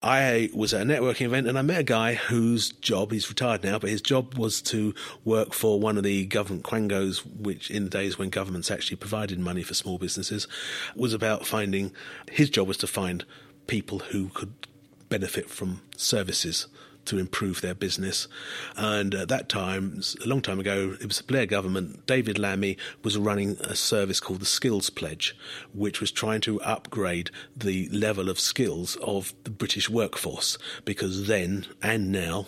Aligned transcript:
I 0.00 0.48
was 0.54 0.72
at 0.72 0.82
a 0.82 0.84
networking 0.84 1.26
event 1.26 1.48
and 1.48 1.58
I 1.58 1.62
met 1.62 1.80
a 1.80 1.84
guy 1.84 2.14
whose 2.14 2.70
job, 2.70 3.10
he's 3.10 3.28
retired 3.28 3.64
now, 3.64 3.80
but 3.80 3.90
his 3.90 4.00
job 4.00 4.38
was 4.38 4.62
to 4.62 4.94
work 5.24 5.52
for 5.52 5.80
one 5.80 5.96
of 5.96 6.04
the 6.04 6.24
government 6.26 6.62
quangos, 6.62 7.18
which 7.18 7.68
in 7.68 7.84
the 7.84 7.90
days 7.90 8.16
when 8.16 8.30
governments 8.30 8.70
actually 8.70 8.96
provided 8.96 9.40
money 9.40 9.64
for 9.64 9.74
small 9.74 9.98
businesses, 9.98 10.46
was 10.94 11.12
about 11.12 11.46
finding, 11.46 11.92
his 12.30 12.48
job 12.48 12.68
was 12.68 12.76
to 12.76 12.86
find 12.86 13.24
people 13.66 13.98
who 13.98 14.28
could 14.28 14.52
benefit 15.08 15.50
from 15.50 15.82
services 15.96 16.68
to 17.08 17.18
improve 17.18 17.60
their 17.60 17.74
business. 17.74 18.28
And 18.76 19.14
at 19.14 19.28
that 19.28 19.48
time, 19.48 20.00
a 20.24 20.28
long 20.28 20.40
time 20.40 20.60
ago, 20.60 20.96
it 21.00 21.06
was 21.06 21.18
the 21.18 21.24
Blair 21.24 21.46
government. 21.46 22.06
David 22.06 22.38
Lammy 22.38 22.76
was 23.02 23.18
running 23.18 23.56
a 23.60 23.74
service 23.74 24.20
called 24.20 24.40
the 24.40 24.46
Skills 24.46 24.90
Pledge, 24.90 25.36
which 25.74 26.00
was 26.00 26.10
trying 26.10 26.40
to 26.42 26.60
upgrade 26.62 27.30
the 27.56 27.88
level 27.90 28.28
of 28.28 28.38
skills 28.38 28.96
of 28.96 29.34
the 29.44 29.50
British 29.50 29.88
workforce 29.88 30.58
because 30.84 31.26
then 31.26 31.66
and 31.82 32.12
now 32.12 32.46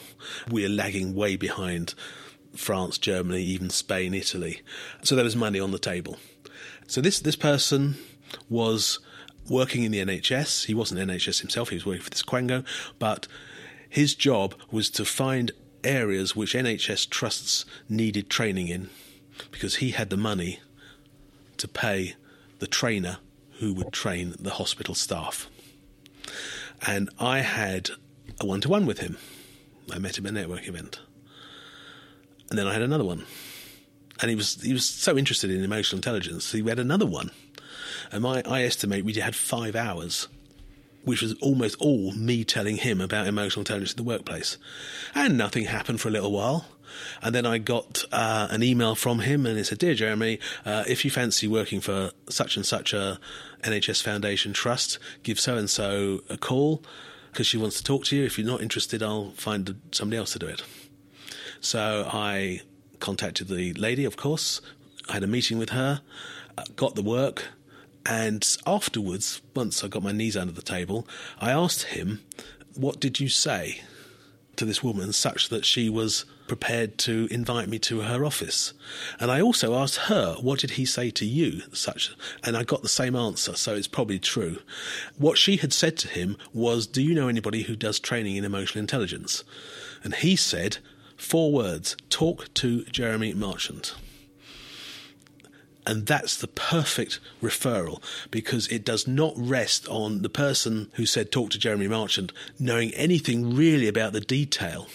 we're 0.50 0.68
lagging 0.68 1.14
way 1.14 1.36
behind 1.36 1.94
France, 2.54 2.98
Germany, 2.98 3.42
even 3.42 3.70
Spain, 3.70 4.14
Italy. 4.14 4.62
So 5.02 5.14
there 5.14 5.24
was 5.24 5.36
money 5.36 5.60
on 5.60 5.70
the 5.70 5.78
table. 5.78 6.18
So 6.86 7.00
this 7.00 7.20
this 7.20 7.36
person 7.36 7.96
was 8.48 8.98
working 9.48 9.82
in 9.82 9.92
the 9.92 10.04
NHS. 10.04 10.66
He 10.66 10.74
wasn't 10.74 11.00
NHS 11.00 11.40
himself, 11.40 11.70
he 11.70 11.76
was 11.76 11.86
working 11.86 12.02
for 12.02 12.10
this 12.10 12.22
Quango, 12.22 12.64
but 12.98 13.26
his 13.90 14.14
job 14.14 14.54
was 14.70 14.88
to 14.90 15.04
find 15.04 15.50
areas 15.82 16.36
which 16.36 16.54
NHS 16.54 17.10
trusts 17.10 17.64
needed 17.88 18.30
training 18.30 18.68
in 18.68 18.88
because 19.50 19.76
he 19.76 19.90
had 19.90 20.10
the 20.10 20.16
money 20.16 20.60
to 21.56 21.66
pay 21.66 22.14
the 22.60 22.68
trainer 22.68 23.18
who 23.58 23.74
would 23.74 23.92
train 23.92 24.34
the 24.38 24.50
hospital 24.50 24.94
staff. 24.94 25.48
And 26.86 27.10
I 27.18 27.40
had 27.40 27.90
a 28.40 28.46
one 28.46 28.60
to 28.62 28.68
one 28.68 28.86
with 28.86 29.00
him. 29.00 29.18
I 29.92 29.98
met 29.98 30.16
him 30.16 30.26
at 30.26 30.30
a 30.30 30.34
network 30.34 30.68
event. 30.68 31.00
And 32.48 32.58
then 32.58 32.68
I 32.68 32.72
had 32.72 32.82
another 32.82 33.04
one. 33.04 33.24
And 34.22 34.30
he 34.30 34.36
was 34.36 34.62
he 34.62 34.72
was 34.72 34.84
so 34.84 35.18
interested 35.18 35.50
in 35.50 35.64
emotional 35.64 35.98
intelligence, 35.98 36.52
he 36.52 36.62
had 36.62 36.78
another 36.78 37.06
one. 37.06 37.32
And 38.12 38.22
my 38.22 38.42
I 38.46 38.62
estimate 38.62 39.04
we 39.04 39.14
had 39.14 39.34
five 39.34 39.74
hours 39.74 40.28
which 41.04 41.22
was 41.22 41.34
almost 41.34 41.76
all 41.80 42.12
me 42.12 42.44
telling 42.44 42.76
him 42.76 43.00
about 43.00 43.26
emotional 43.26 43.62
intelligence 43.62 43.92
in 43.92 43.96
the 43.96 44.02
workplace. 44.02 44.58
And 45.14 45.38
nothing 45.38 45.64
happened 45.64 46.00
for 46.00 46.08
a 46.08 46.12
little 46.12 46.32
while. 46.32 46.66
And 47.22 47.34
then 47.34 47.46
I 47.46 47.58
got 47.58 48.04
uh, 48.12 48.48
an 48.50 48.62
email 48.62 48.94
from 48.94 49.20
him, 49.20 49.46
and 49.46 49.56
he 49.56 49.64
said, 49.64 49.78
"Dear 49.78 49.94
Jeremy, 49.94 50.38
uh, 50.64 50.84
if 50.88 51.04
you 51.04 51.10
fancy 51.10 51.46
working 51.46 51.80
for 51.80 52.10
such 52.28 52.56
and 52.56 52.66
such 52.66 52.92
a 52.92 53.18
NHS 53.62 54.02
Foundation 54.02 54.52
trust, 54.52 54.98
give 55.22 55.38
so 55.38 55.56
and 55.56 55.70
so 55.70 56.22
a 56.28 56.36
call 56.36 56.82
because 57.30 57.46
she 57.46 57.56
wants 57.56 57.76
to 57.76 57.84
talk 57.84 58.04
to 58.06 58.16
you. 58.16 58.24
If 58.24 58.38
you're 58.38 58.46
not 58.46 58.60
interested, 58.60 59.02
I'll 59.02 59.30
find 59.32 59.80
somebody 59.92 60.18
else 60.18 60.32
to 60.32 60.38
do 60.40 60.46
it." 60.46 60.62
So 61.60 62.08
I 62.12 62.62
contacted 62.98 63.48
the 63.48 63.72
lady, 63.74 64.04
of 64.04 64.16
course. 64.16 64.60
I 65.08 65.14
had 65.14 65.22
a 65.22 65.28
meeting 65.28 65.58
with 65.58 65.70
her, 65.70 66.00
uh, 66.56 66.64
got 66.76 66.94
the 66.94 67.02
work, 67.02 67.48
and 68.06 68.56
afterwards, 68.66 69.42
once 69.54 69.84
I 69.84 69.88
got 69.88 70.02
my 70.02 70.12
knees 70.12 70.36
under 70.36 70.52
the 70.52 70.62
table, 70.62 71.06
I 71.40 71.50
asked 71.50 71.84
him, 71.84 72.20
What 72.74 73.00
did 73.00 73.20
you 73.20 73.28
say 73.28 73.82
to 74.56 74.64
this 74.64 74.82
woman 74.82 75.12
such 75.12 75.48
that 75.48 75.64
she 75.64 75.88
was 75.88 76.24
prepared 76.46 76.98
to 76.98 77.28
invite 77.30 77.68
me 77.68 77.78
to 77.80 78.00
her 78.00 78.24
office? 78.24 78.72
And 79.18 79.30
I 79.30 79.40
also 79.40 79.74
asked 79.74 79.96
her, 79.96 80.36
What 80.40 80.60
did 80.60 80.72
he 80.72 80.84
say 80.84 81.10
to 81.10 81.26
you? 81.26 81.62
Such, 81.72 82.14
and 82.42 82.56
I 82.56 82.64
got 82.64 82.82
the 82.82 82.88
same 82.88 83.14
answer, 83.14 83.54
so 83.54 83.74
it's 83.74 83.88
probably 83.88 84.18
true. 84.18 84.58
What 85.16 85.38
she 85.38 85.56
had 85.56 85.72
said 85.72 85.96
to 85.98 86.08
him 86.08 86.36
was, 86.52 86.86
Do 86.86 87.02
you 87.02 87.14
know 87.14 87.28
anybody 87.28 87.62
who 87.62 87.76
does 87.76 87.98
training 87.98 88.36
in 88.36 88.44
emotional 88.44 88.80
intelligence? 88.80 89.44
And 90.02 90.14
he 90.14 90.36
said, 90.36 90.78
Four 91.16 91.52
words 91.52 91.96
talk 92.08 92.52
to 92.54 92.84
Jeremy 92.84 93.34
Marchant. 93.34 93.94
And 95.90 96.06
that's 96.06 96.36
the 96.36 96.46
perfect 96.46 97.18
referral 97.42 98.00
because 98.30 98.68
it 98.68 98.84
does 98.84 99.08
not 99.08 99.34
rest 99.36 99.88
on 99.88 100.22
the 100.22 100.28
person 100.28 100.88
who 100.94 101.04
said, 101.04 101.32
talk 101.32 101.50
to 101.50 101.58
Jeremy 101.58 101.88
Marchant, 101.88 102.32
knowing 102.60 102.94
anything 102.94 103.56
really 103.56 103.88
about 103.88 104.12
the 104.12 104.20
detail 104.20 104.86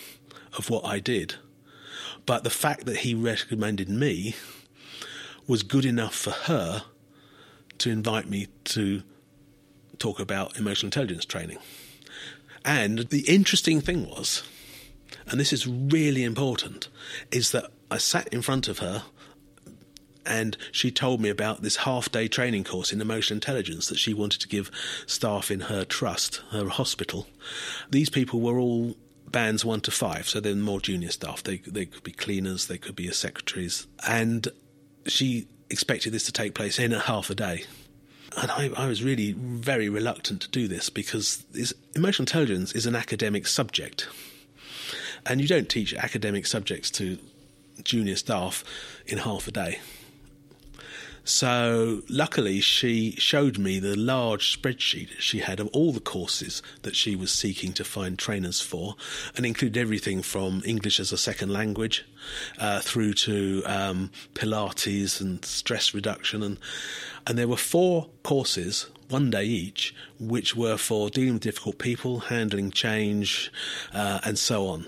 of 0.58 0.70
what 0.70 0.86
I 0.86 1.00
did. 1.00 1.36
But 2.26 2.46
the 2.46 2.50
fact 2.50 2.86
that 2.86 3.00
he 3.00 3.14
recommended 3.14 3.90
me 3.90 4.36
was 5.48 5.64
good 5.64 5.84
enough 5.84 6.16
for 6.16 6.32
her 6.32 6.84
to 7.80 7.90
invite 7.90 8.30
me 8.30 8.48
to 8.64 9.04
talk 10.00 10.22
about 10.22 10.58
emotional 10.58 10.88
intelligence 10.88 11.26
training. 11.26 11.58
And 12.64 13.00
the 13.00 13.26
interesting 13.28 13.82
thing 13.82 14.10
was, 14.10 14.44
and 15.28 15.42
this 15.42 15.52
is 15.52 15.68
really 15.68 16.24
important, 16.24 16.88
is 17.34 17.52
that 17.52 17.70
I 17.92 17.98
sat 17.98 18.30
in 18.30 18.42
front 18.42 18.70
of 18.70 18.80
her 18.80 19.04
and 20.26 20.58
she 20.72 20.92
told 20.92 21.22
me 21.22 21.30
about 21.30 21.62
this 21.62 21.78
half 21.78 22.12
day 22.12 22.28
training 22.28 22.64
course 22.64 22.92
in 22.92 23.02
emotional 23.02 23.38
intelligence 23.38 23.88
that 23.88 24.00
she 24.00 24.14
wanted 24.14 24.42
to 24.42 24.48
give 24.48 24.72
staff 25.06 25.52
in 25.52 25.62
her 25.62 25.86
trust, 25.86 26.42
her 26.52 26.68
hospital. 26.70 27.28
These 27.90 28.10
people 28.10 28.42
were 28.42 28.60
all 28.60 28.96
bands 29.30 29.66
one 29.66 29.82
to 29.82 29.92
five, 29.92 30.28
so 30.28 30.40
they're 30.40 30.56
more 30.56 30.80
junior 30.80 31.12
staff. 31.12 31.44
They 31.44 31.58
they 31.58 31.86
could 31.86 32.04
be 32.04 32.12
cleaners, 32.12 32.68
they 32.68 32.78
could 32.78 32.96
be 32.96 33.10
secretaries, 33.12 33.88
and 34.08 34.48
she 35.08 35.48
expected 35.70 36.14
this 36.14 36.26
to 36.26 36.32
take 36.32 36.54
place 36.54 36.80
in 36.80 36.94
a 36.94 37.00
half 37.00 37.30
a 37.30 37.36
day. 37.36 37.66
And 38.38 38.52
I, 38.52 38.70
I 38.76 38.88
was 38.88 39.04
really 39.04 39.32
very 39.34 39.88
reluctant 39.88 40.42
to 40.42 40.50
do 40.50 40.68
this 40.68 40.90
because 40.90 41.46
emotional 41.96 42.24
intelligence 42.24 42.74
is 42.74 42.86
an 42.86 42.96
academic 42.96 43.48
subject, 43.48 44.08
and 45.26 45.42
you 45.42 45.48
don't 45.48 45.70
teach 45.70 45.94
academic 45.94 46.46
subjects 46.46 46.92
to 46.92 47.18
junior 47.84 48.16
staff 48.16 48.64
in 49.06 49.20
half 49.20 49.48
a 49.48 49.52
day. 49.52 49.80
So 51.28 52.04
luckily, 52.08 52.62
she 52.62 53.14
showed 53.18 53.58
me 53.58 53.80
the 53.80 53.96
large 53.96 54.56
spreadsheet 54.56 55.10
she 55.18 55.40
had 55.40 55.60
of 55.60 55.68
all 55.70 55.92
the 55.92 56.00
courses 56.00 56.62
that 56.84 56.96
she 56.96 57.16
was 57.16 57.32
seeking 57.32 57.74
to 57.74 57.84
find 57.84 58.18
trainers 58.18 58.62
for, 58.62 58.96
and 59.36 59.44
included 59.44 59.82
everything 59.82 60.22
from 60.22 60.62
English 60.68 61.00
as 61.00 61.12
a 61.12 61.18
second 61.18 61.50
language 61.50 62.06
uh, 62.60 62.80
through 62.80 63.14
to 63.14 63.64
um, 63.66 64.12
Pilates 64.36 65.20
and 65.20 65.44
stress 65.44 65.96
reduction, 65.96 66.44
and 66.44 66.60
and 67.26 67.40
there 67.40 67.48
were 67.48 67.58
four 67.58 68.08
courses 68.22 68.88
one 69.10 69.32
day 69.32 69.46
each, 69.46 69.96
which 70.20 70.56
were 70.56 70.78
for 70.78 71.10
dealing 71.10 71.34
with 71.34 71.42
difficult 71.42 71.80
people, 71.80 72.20
handling 72.20 72.70
change, 72.70 73.52
uh, 73.96 74.20
and 74.24 74.38
so 74.38 74.68
on. 74.68 74.86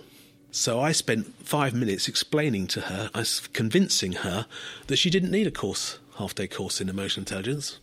So 0.52 0.80
I 0.80 0.92
spent 0.92 1.34
five 1.44 1.74
minutes 1.74 2.08
explaining 2.08 2.68
to 2.68 2.82
her, 2.82 3.10
convincing 3.54 4.14
her 4.14 4.46
that 4.86 4.98
she 4.98 5.10
didn't 5.10 5.32
need 5.32 5.48
a 5.48 5.52
course 5.52 5.98
half 6.18 6.36
day 6.36 6.48
course 6.48 6.82
in 6.82 6.90
emotional 6.90 7.22
intelligence, 7.22 7.80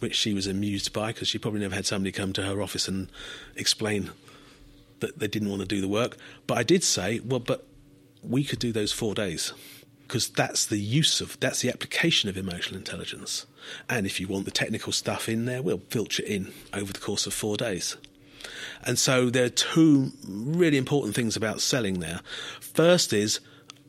which 0.00 0.14
she 0.14 0.34
was 0.34 0.46
amused 0.46 0.92
by 0.92 1.08
because 1.08 1.28
she 1.28 1.38
probably 1.38 1.60
never 1.60 1.74
had 1.74 1.86
somebody 1.86 2.12
come 2.12 2.32
to 2.32 2.42
her 2.42 2.62
office 2.62 2.88
and 2.88 3.08
explain 3.56 4.10
that 5.00 5.18
they 5.18 5.28
didn't 5.28 5.48
want 5.48 5.60
to 5.60 5.68
do 5.68 5.80
the 5.80 5.88
work. 5.88 6.16
But 6.46 6.58
I 6.58 6.62
did 6.62 6.82
say, 6.82 7.20
well, 7.20 7.40
but 7.40 7.66
we 8.22 8.44
could 8.44 8.58
do 8.58 8.72
those 8.72 8.92
four 8.92 9.14
days 9.14 9.52
because 10.06 10.28
that's 10.28 10.66
the 10.66 10.78
use 10.78 11.20
of 11.20 11.38
that's 11.40 11.60
the 11.60 11.68
application 11.68 12.28
of 12.28 12.36
emotional 12.36 12.78
intelligence. 12.78 13.46
And 13.88 14.06
if 14.06 14.18
you 14.18 14.26
want 14.26 14.46
the 14.46 14.50
technical 14.50 14.92
stuff 14.92 15.28
in 15.28 15.44
there, 15.44 15.62
we'll 15.62 15.82
filter 15.90 16.22
it 16.22 16.28
in 16.28 16.52
over 16.72 16.92
the 16.92 16.98
course 16.98 17.26
of 17.26 17.34
four 17.34 17.56
days. 17.56 17.96
And 18.84 18.98
so 18.98 19.28
there 19.28 19.44
are 19.44 19.50
two 19.50 20.12
really 20.26 20.78
important 20.78 21.14
things 21.14 21.36
about 21.36 21.60
selling 21.60 22.00
there. 22.00 22.20
First 22.60 23.12
is 23.12 23.40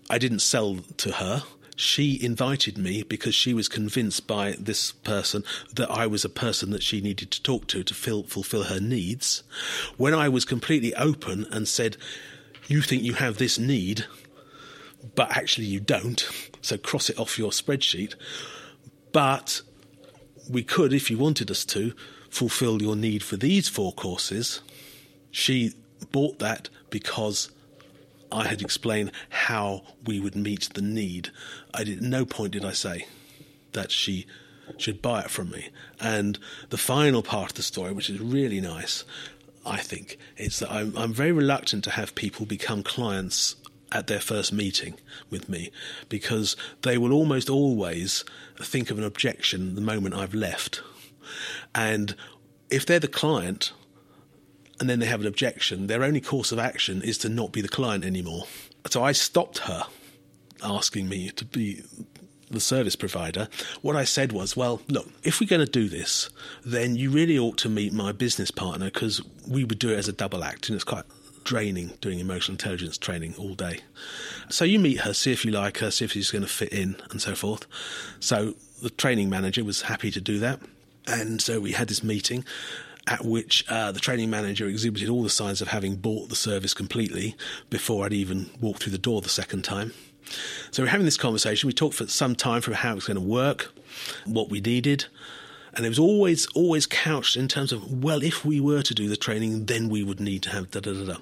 I 0.09 0.17
didn't 0.17 0.40
sell 0.40 0.79
to 0.97 1.13
her 1.13 1.44
she 1.79 2.22
invited 2.22 2.78
me 2.78 3.03
because 3.03 3.34
she 3.34 3.53
was 3.53 3.69
convinced 3.69 4.28
by 4.28 4.53
this 4.59 4.91
person 4.91 5.45
that 5.73 5.90
I 5.90 6.07
was 6.07 6.25
a 6.25 6.29
person 6.29 6.72
that 6.72 6.84
she 6.84 7.00
needed 7.00 7.31
to 7.31 7.41
talk 7.41 7.67
to 7.67 7.85
to 7.85 7.94
fill, 7.94 8.23
fulfill 8.23 8.63
her 8.63 8.81
needs. 8.81 9.44
When 9.95 10.13
I 10.13 10.28
was 10.28 10.44
completely 10.44 10.94
open 10.95 11.47
and 11.52 11.70
said, 11.70 11.96
You 12.67 12.81
think 12.81 13.03
you 13.03 13.14
have 13.14 13.37
this 13.37 13.58
need, 13.58 14.05
but 15.16 15.31
actually 15.37 15.67
you 15.67 15.79
don't, 15.79 16.29
so 16.61 16.78
cross 16.78 17.09
it 17.09 17.17
off 17.17 17.40
your 17.40 17.52
spreadsheet. 17.52 18.16
But 19.14 19.61
we 20.49 20.64
could, 20.64 20.91
if 20.91 21.09
you 21.09 21.17
wanted 21.17 21.49
us 21.49 21.64
to, 21.64 21.93
fulfill 22.29 22.81
your 22.81 22.97
need 22.97 23.23
for 23.23 23.37
these 23.37 23.70
four 23.70 23.93
courses. 23.93 24.61
She 25.31 25.76
bought 26.11 26.40
that 26.40 26.67
because 26.90 27.52
I 28.31 28.47
had 28.47 28.61
explained 28.61 29.11
how 29.29 29.84
we 30.05 30.20
would 30.20 30.35
meet 30.35 30.70
the 30.73 30.81
need. 30.81 31.31
I 31.73 31.84
did, 31.84 31.97
at 31.99 32.03
no 32.03 32.26
point 32.26 32.53
did 32.53 32.66
I 32.66 32.72
say 32.72 33.08
that 33.73 33.91
she 33.91 34.28
should 34.78 35.02
buy 35.02 35.22
it 35.22 35.29
from 35.29 35.49
me. 35.52 35.70
And 35.99 36.37
the 36.70 36.78
final 36.78 37.23
part 37.23 37.52
of 37.52 37.55
the 37.55 37.64
story, 37.64 37.91
which 37.91 38.09
is 38.09 38.20
really 38.20 38.61
nice, 38.61 39.03
I 39.66 39.78
think, 39.78 40.17
is 40.37 40.59
that 40.59 40.72
I'm, 40.72 40.96
I'm 40.96 41.14
very 41.14 41.31
reluctant 41.31 41.84
to 41.85 41.91
have 41.91 42.16
people 42.16 42.46
become 42.46 42.84
clients 42.84 43.55
at 43.91 44.08
their 44.08 44.20
first 44.20 44.53
meeting 44.53 44.96
with 45.29 45.49
me 45.49 45.72
because 46.09 46.55
they 46.84 46.97
will 46.97 47.11
almost 47.11 47.49
always 47.49 48.23
think 48.59 48.91
of 48.91 48.99
an 48.99 49.03
objection 49.03 49.76
the 49.76 49.81
moment 49.81 50.16
I've 50.16 50.35
left. 50.35 50.81
And 51.73 52.16
if 52.70 52.85
they're 52.85 52.99
the 52.99 53.08
client 53.08 53.73
and 54.79 54.90
then 54.90 54.99
they 54.99 55.05
have 55.05 55.22
an 55.22 55.28
objection, 55.28 55.87
their 55.87 56.03
only 56.03 56.22
course 56.22 56.52
of 56.52 56.59
action 56.59 57.02
is 57.02 57.17
to 57.20 57.29
not 57.29 57.52
be 57.52 57.61
the 57.61 57.67
client 57.67 58.05
anymore. 58.05 58.46
So 58.90 59.03
I 59.03 59.11
stopped 59.11 59.59
her 59.59 59.87
asking 60.64 61.09
me 61.09 61.29
to 61.31 61.46
be 61.46 61.84
the 62.49 62.59
service 62.59 62.96
provider, 62.96 63.47
what 63.81 63.96
I 63.96 64.03
said 64.03 64.31
was, 64.31 64.58
well, 64.58 64.81
look, 64.87 65.08
if 65.23 65.40
we're 65.40 65.47
going 65.47 65.66
to 65.66 65.72
do 65.72 65.87
this, 65.87 66.29
then 66.66 66.96
you 66.96 67.09
really 67.11 67.37
ought 67.37 67.58
to 67.59 67.70
meet 67.70 67.93
my 67.93 68.11
business 68.11 68.52
partner 68.52 68.85
because 68.85 69.22
we 69.47 69.64
would 69.64 69.79
do 69.79 69.91
it 69.91 69.97
as 69.97 70.08
a 70.08 70.14
double 70.14 70.43
act, 70.43 70.67
and 70.67 70.76
it's 70.76 70.84
quite 70.84 71.05
draining 71.43 71.91
doing 72.02 72.20
emotional 72.20 72.53
intelligence 72.53 72.97
training 72.97 73.34
all 73.37 73.53
day. 73.53 73.79
So 74.49 74.66
you 74.66 74.79
meet 74.79 75.02
her, 75.02 75.14
see 75.14 75.31
if 75.31 75.46
you 75.46 75.52
like 75.52 75.78
her, 75.78 75.91
see 75.91 76.05
if 76.05 76.11
she's 76.11 76.31
going 76.31 76.43
to 76.43 76.49
fit 76.49 76.73
in, 76.73 76.96
and 77.11 77.22
so 77.22 77.35
forth. 77.35 77.66
So 78.20 78.55
the 78.81 78.90
training 78.90 79.29
manager 79.29 79.64
was 79.64 79.84
happy 79.84 80.11
to 80.11 80.22
do 80.22 80.40
that. 80.40 80.59
And 81.08 81.41
so 81.41 81.59
we 81.59 81.72
had 81.72 81.87
this 81.87 82.03
meeting 82.03 82.46
at 83.07 83.25
which 83.25 83.66
uh, 83.69 83.91
the 83.91 83.99
training 83.99 84.29
manager 84.29 84.67
exhibited 84.67 85.09
all 85.09 85.23
the 85.23 85.29
signs 85.29 85.61
of 85.61 85.69
having 85.69 85.96
bought 85.96 86.29
the 86.29 86.35
service 86.35 86.73
completely 86.73 87.35
before 87.69 88.05
I'd 88.05 88.13
even 88.13 88.49
walked 88.61 88.84
through 88.84 88.91
the 88.91 88.97
door 88.97 89.22
the 89.22 89.29
second 89.29 89.63
time. 89.63 89.93
So 90.72 90.84
we're 90.84 90.90
having 90.90 91.05
this 91.05 91.17
conversation. 91.17 91.67
We 91.67 91.73
talked 91.73 91.96
for 91.96 92.07
some 92.07 92.35
time 92.35 92.61
for 92.61 92.73
how 92.73 92.91
it 92.91 92.96
was 92.96 93.05
going 93.05 93.16
to 93.16 93.22
work, 93.22 93.73
what 94.25 94.49
we 94.49 94.61
needed. 94.61 95.05
And 95.73 95.85
it 95.85 95.90
was 95.90 95.99
always, 95.99 96.46
always 96.47 96.85
couched 96.85 97.37
in 97.37 97.47
terms 97.47 97.72
of, 97.72 98.03
well, 98.03 98.23
if 98.23 98.43
we 98.43 98.59
were 98.59 98.81
to 98.81 98.93
do 98.93 99.07
the 99.07 99.16
training, 99.17 99.66
then 99.66 99.87
we 99.87 100.03
would 100.03 100.19
need 100.19 100.43
to 100.43 100.49
have 100.49 100.72
da 100.72 100.79
da 100.79 100.93
da 100.93 101.13
da. 101.13 101.19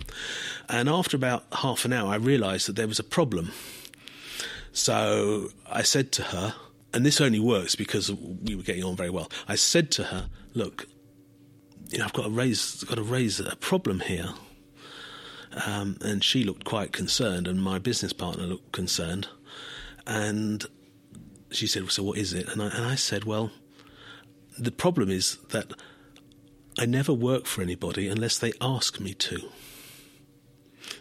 And 0.70 0.90
after 0.90 1.16
about 1.16 1.46
half 1.52 1.86
an 1.86 1.94
hour, 1.94 2.12
I 2.12 2.16
realized 2.16 2.68
that 2.68 2.76
there 2.76 2.88
was 2.88 3.00
a 3.00 3.04
problem. 3.04 3.52
So 4.72 5.50
I 5.70 5.84
said 5.84 6.12
to 6.14 6.24
her, 6.24 6.56
and 6.94 7.06
this 7.06 7.20
only 7.22 7.40
works 7.40 7.76
because 7.76 8.12
we 8.12 8.56
were 8.56 8.64
getting 8.64 8.84
on 8.84 8.96
very 8.96 9.10
well. 9.10 9.30
I 9.48 9.56
said 9.56 9.92
to 9.92 10.06
her, 10.06 10.30
look, 10.54 10.88
you 11.90 12.00
know, 12.00 12.06
I've 12.06 12.14
got 12.14 12.24
to 12.24 12.30
raise, 12.30 12.84
got 12.84 12.96
to 12.96 13.04
raise 13.04 13.40
a 13.40 13.56
problem 13.58 14.02
here. 14.02 14.30
Um, 15.66 15.98
and 16.02 16.24
she 16.24 16.44
looked 16.44 16.66
quite 16.66 16.92
concerned, 16.92 17.48
and 17.48 17.62
my 17.62 17.80
business 17.80 18.14
partner 18.14 18.44
looked 18.44 18.72
concerned. 18.72 19.28
And 20.06 20.66
she 21.50 21.68
said, 21.68 21.90
"So 21.92 22.04
what 22.04 22.18
is 22.18 22.34
it?" 22.34 22.50
And 22.50 22.62
I, 22.62 22.68
and 22.68 22.86
I 22.86 22.96
said, 22.96 23.24
"Well, 23.24 23.52
the 24.58 24.72
problem 24.72 25.10
is 25.10 25.38
that 25.50 25.72
I 26.78 26.86
never 26.86 27.14
work 27.14 27.46
for 27.46 27.62
anybody 27.62 28.08
unless 28.08 28.38
they 28.38 28.54
ask 28.62 29.00
me 29.00 29.14
to, 29.14 29.50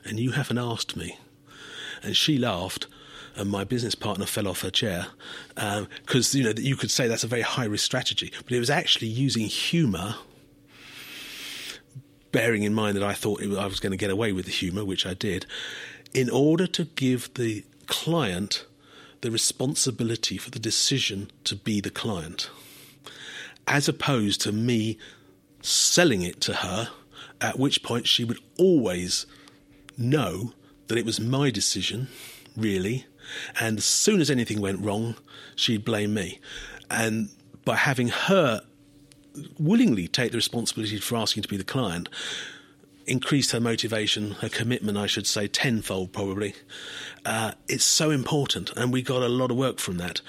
and 0.04 0.18
you 0.18 0.32
haven't 0.32 0.58
asked 0.58 0.96
me." 0.96 1.18
And 2.02 2.16
she 2.16 2.38
laughed, 2.38 2.86
and 3.34 3.50
my 3.50 3.64
business 3.64 3.94
partner 3.94 4.26
fell 4.26 4.46
off 4.46 4.62
her 4.62 4.70
chair 4.70 5.08
because 5.54 6.34
um, 6.34 6.38
you 6.38 6.44
know 6.44 6.52
you 6.56 6.76
could 6.76 6.90
say 6.90 7.08
that's 7.08 7.24
a 7.24 7.28
very 7.28 7.42
high 7.42 7.64
risk 7.64 7.84
strategy, 7.84 8.32
but 8.44 8.52
it 8.52 8.60
was 8.60 8.70
actually 8.70 9.08
using 9.08 9.46
humour 9.46 10.14
bearing 12.32 12.62
in 12.62 12.74
mind 12.74 12.96
that 12.96 13.02
I 13.02 13.12
thought 13.12 13.42
I 13.42 13.66
was 13.66 13.80
going 13.80 13.92
to 13.92 13.96
get 13.96 14.10
away 14.10 14.32
with 14.32 14.46
the 14.46 14.52
humour, 14.52 14.84
which 14.84 15.06
I 15.06 15.14
did, 15.14 15.46
in 16.12 16.30
order 16.30 16.66
to 16.66 16.84
give 16.84 17.32
the 17.34 17.64
client 17.86 18.66
the 19.20 19.30
responsibility 19.30 20.36
for 20.38 20.50
the 20.50 20.58
decision 20.58 21.30
to 21.44 21.56
be 21.56 21.80
the 21.80 21.90
client, 21.90 22.50
as 23.66 23.88
opposed 23.88 24.40
to 24.42 24.52
me 24.52 24.98
selling 25.62 26.22
it 26.22 26.40
to 26.42 26.54
her, 26.54 26.90
at 27.40 27.58
which 27.58 27.82
point 27.82 28.06
she 28.06 28.24
would 28.24 28.38
always 28.58 29.26
know 29.98 30.52
that 30.88 30.98
it 30.98 31.04
was 31.04 31.18
my 31.18 31.50
decision, 31.50 32.08
really, 32.56 33.06
and 33.58 33.78
as 33.78 33.84
soon 33.84 34.20
as 34.20 34.30
anything 34.30 34.60
went 34.60 34.84
wrong, 34.84 35.16
she'd 35.54 35.84
blame 35.84 36.14
me. 36.14 36.40
And 36.90 37.30
by 37.64 37.76
having 37.76 38.08
her 38.08 38.62
willingly 39.58 40.08
take 40.08 40.32
the 40.32 40.38
responsibility 40.38 40.98
for 40.98 41.16
asking 41.16 41.42
to 41.42 41.48
be 41.48 41.56
the 41.56 41.64
client 41.64 42.08
increased 43.06 43.52
her 43.52 43.60
motivation, 43.60 44.32
her 44.32 44.48
commitment, 44.48 44.98
I 44.98 45.06
should 45.06 45.26
say, 45.26 45.46
tenfold 45.46 46.12
probably. 46.12 46.54
Uh, 47.24 47.52
it's 47.68 47.84
so 47.84 48.10
important, 48.10 48.70
and 48.76 48.92
we 48.92 49.02
got 49.02 49.22
a 49.22 49.28
lot 49.28 49.50
of 49.50 49.56
work 49.56 49.78
from 49.78 49.98
that. 49.98 50.20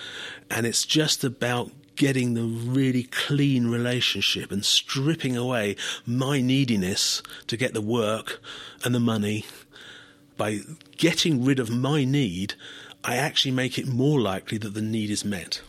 And 0.49 0.65
it's 0.65 0.85
just 0.85 1.23
about 1.23 1.71
getting 1.95 2.35
the 2.35 2.43
really 2.43 3.03
clean 3.03 3.67
relationship 3.67 4.51
and 4.51 4.63
stripping 4.63 5.35
away 5.35 5.75
my 6.05 6.39
neediness 6.39 7.23
to 7.47 7.57
get 7.57 7.73
the 7.73 7.81
work 7.81 8.39
and 8.83 8.93
the 8.93 8.99
money. 8.99 9.45
By 10.37 10.59
getting 10.97 11.43
rid 11.43 11.57
of 11.57 11.71
my 11.71 12.05
need, 12.05 12.53
I 13.03 13.15
actually 13.15 13.51
make 13.51 13.79
it 13.79 13.87
more 13.87 14.21
likely 14.21 14.59
that 14.59 14.75
the 14.75 14.81
need 14.81 15.09
is 15.09 15.25
met. 15.25 15.61